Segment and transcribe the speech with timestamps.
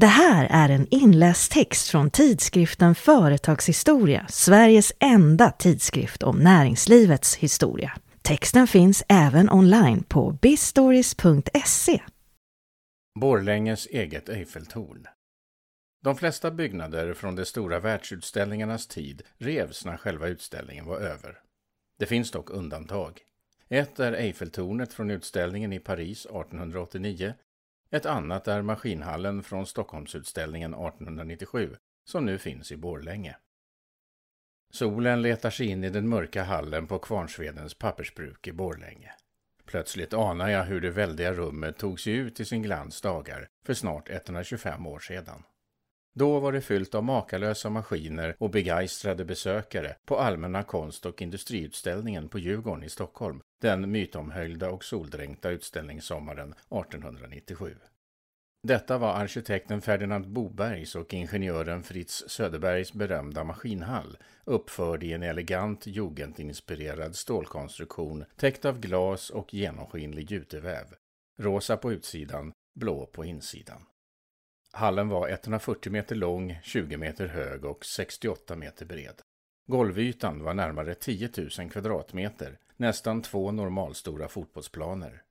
[0.00, 7.92] Det här är en inläst text från tidskriften Företagshistoria, Sveriges enda tidskrift om näringslivets historia.
[8.22, 12.02] Texten finns även online på bistories.se.
[13.20, 15.06] Borlänges eget Eiffeltorn.
[16.04, 21.38] De flesta byggnader från de stora världsutställningarnas tid revs när själva utställningen var över.
[21.98, 23.20] Det finns dock undantag.
[23.68, 27.34] Ett är Eiffeltornet från utställningen i Paris 1889
[27.90, 33.36] ett annat är maskinhallen från Stockholmsutställningen 1897 som nu finns i Borlänge.
[34.70, 39.12] Solen letar sig in i den mörka hallen på Kvarnsvedens pappersbruk i Borlänge.
[39.64, 43.74] Plötsligt anar jag hur det väldiga rummet tog sig ut i sin glans dagar för
[43.74, 45.42] snart 125 år sedan.
[46.14, 52.28] Då var det fyllt av makalösa maskiner och begeistrade besökare på Allmänna konst och industriutställningen
[52.28, 57.74] på Djurgården i Stockholm, den mytomhöljda och soldränkta utställningssommaren 1897.
[58.62, 65.86] Detta var arkitekten Ferdinand Bobergs och ingenjören Fritz Söderbergs berömda maskinhall, uppförd i en elegant
[65.86, 70.86] jugendinspirerad stålkonstruktion täckt av glas och genomskinlig juteväv.
[71.38, 73.84] Rosa på utsidan, blå på insidan.
[74.72, 79.22] Hallen var 140 meter lång, 20 meter hög och 68 meter bred.
[79.66, 85.22] Golvytan var närmare 10 000 kvadratmeter, nästan två normalstora fotbollsplaner.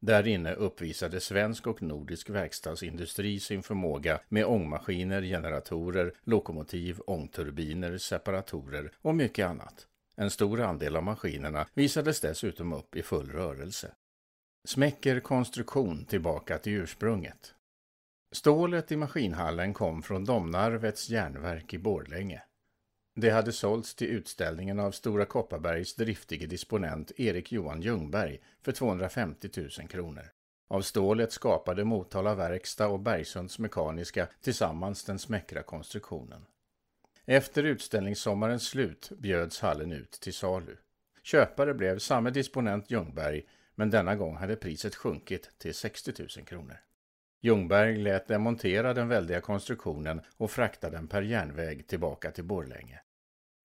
[0.00, 8.92] Där inne uppvisade svensk och nordisk verkstadsindustri sin förmåga med ångmaskiner, generatorer, lokomotiv, ångturbiner, separatorer
[9.02, 9.86] och mycket annat.
[10.16, 13.92] En stor andel av maskinerna visades dessutom upp i full rörelse.
[14.68, 17.55] Smäcker konstruktion tillbaka till ursprunget.
[18.32, 22.42] Stålet i maskinhallen kom från Domnarvets järnverk i Borlänge.
[23.14, 29.48] Det hade sålts till utställningen av Stora Kopparbergs driftige disponent Erik Johan Ljungberg för 250
[29.56, 30.30] 000 kronor.
[30.68, 36.46] Av stålet skapade Motala Verkstad och Bergsunds Mekaniska tillsammans den smäckra konstruktionen.
[37.24, 40.76] Efter utställningssommarens slut bjöds hallen ut till salu.
[41.22, 43.42] Köpare blev samme disponent Ljungberg,
[43.74, 46.76] men denna gång hade priset sjunkit till 60 000 kronor.
[47.46, 53.00] Ljungberg lät demontera den väldiga konstruktionen och frakta den per järnväg tillbaka till Borlänge.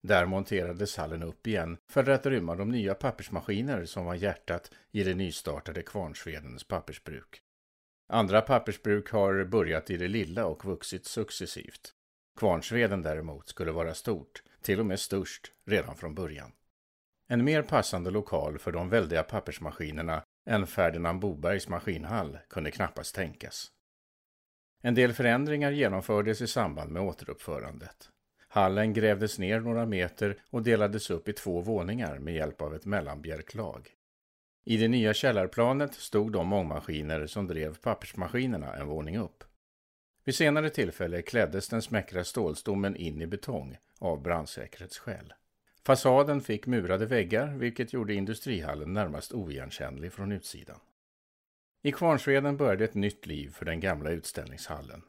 [0.04, 5.04] Där monterades hallen upp igen för att rymma de nya pappersmaskiner som var hjärtat i
[5.04, 7.42] det nystartade Kvarnsvedens pappersbruk.
[8.10, 11.94] Andra pappersbruk har börjat i det lilla och vuxit successivt.
[12.40, 16.52] Kvarnsveden däremot skulle vara stort, till och med störst, redan från början.
[17.28, 23.72] En mer passande lokal för de väldiga pappersmaskinerna än Ferdinand Bobergs maskinhall kunde knappast tänkas.
[24.82, 28.10] En del förändringar genomfördes i samband med återuppförandet.
[28.48, 32.86] Hallen grävdes ner några meter och delades upp i två våningar med hjälp av ett
[32.86, 33.90] mellanbjälklag.
[34.66, 39.44] I det nya källarplanet stod de ångmaskiner som drev pappersmaskinerna en våning upp.
[40.24, 45.34] Vid senare tillfälle kläddes den smäckra stålstommen in i betong av brandsäkerhetsskäl.
[45.86, 50.80] Fasaden fick murade väggar vilket gjorde industrihallen närmast oigenkännlig från utsidan.
[51.84, 55.02] I Kvarnsveden började ett nytt liv för den gamla utställningshallen.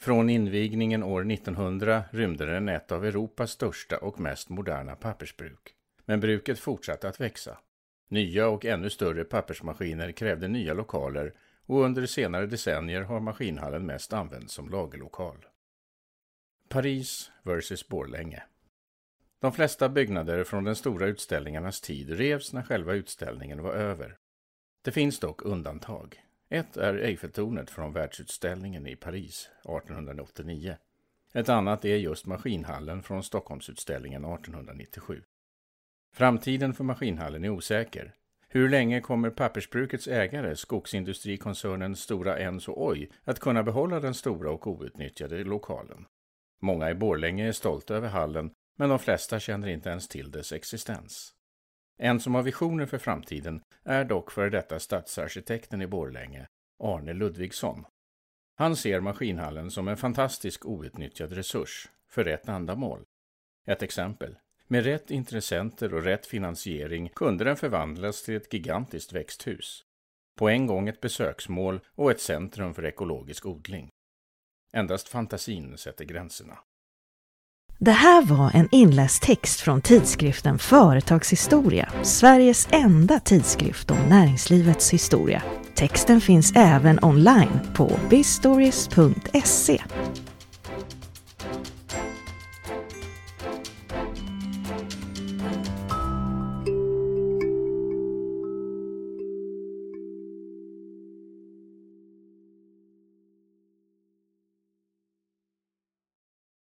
[0.00, 5.74] Från invigningen år 1900 rymde den ett av Europas största och mest moderna pappersbruk.
[6.04, 7.58] Men bruket fortsatte att växa.
[8.08, 11.34] Nya och ännu större pappersmaskiner krävde nya lokaler
[11.66, 15.46] och under senare decennier har maskinhallen mest använts som lagerlokal.
[16.68, 18.42] Paris vs Borlänge
[19.40, 24.16] de flesta byggnader från den stora utställningarnas tid revs när själva utställningen var över.
[24.84, 26.22] Det finns dock undantag.
[26.48, 30.76] Ett är Eiffeltornet från världsutställningen i Paris 1889.
[31.32, 35.22] Ett annat är just maskinhallen från Stockholmsutställningen 1897.
[36.14, 38.14] Framtiden för maskinhallen är osäker.
[38.48, 44.66] Hur länge kommer pappersbrukets ägare, skogsindustrikoncernen Stora Enso Oy, att kunna behålla den stora och
[44.66, 46.06] outnyttjade lokalen?
[46.60, 50.52] Många i Borlänge är stolta över hallen, men de flesta känner inte ens till dess
[50.52, 51.34] existens.
[51.98, 56.46] En som har visioner för framtiden är dock före detta stadsarkitekten i Borlänge,
[56.82, 57.84] Arne Ludvigsson.
[58.54, 63.04] Han ser maskinhallen som en fantastisk outnyttjad resurs för rätt ändamål.
[63.66, 64.38] Ett exempel.
[64.66, 69.84] Med rätt intressenter och rätt finansiering kunde den förvandlas till ett gigantiskt växthus.
[70.36, 73.90] På en gång ett besöksmål och ett centrum för ekologisk odling.
[74.72, 76.58] Endast fantasin sätter gränserna.
[77.80, 85.42] Det här var en inläst text från tidskriften Företagshistoria, Sveriges enda tidskrift om näringslivets historia.
[85.74, 89.82] Texten finns även online på bistories.se.